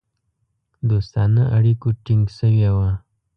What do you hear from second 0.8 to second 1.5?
دوستانه